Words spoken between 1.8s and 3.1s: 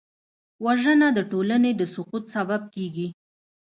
سقوط سبب کېږي